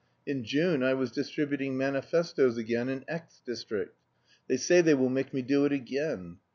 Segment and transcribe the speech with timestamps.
[0.25, 3.99] In June I was distributing manifestoes again in X district.
[4.47, 6.37] They say they will make me do it again....